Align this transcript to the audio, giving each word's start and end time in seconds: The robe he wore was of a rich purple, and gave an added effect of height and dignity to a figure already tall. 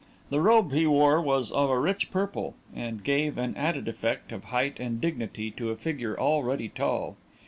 The 0.31 0.41
robe 0.41 0.71
he 0.71 0.87
wore 0.87 1.21
was 1.21 1.51
of 1.51 1.69
a 1.69 1.77
rich 1.77 2.09
purple, 2.09 2.55
and 2.75 3.03
gave 3.03 3.37
an 3.37 3.55
added 3.55 3.87
effect 3.87 4.31
of 4.31 4.45
height 4.45 4.79
and 4.79 4.99
dignity 4.99 5.51
to 5.51 5.69
a 5.69 5.75
figure 5.77 6.19
already 6.19 6.69
tall. 6.69 7.17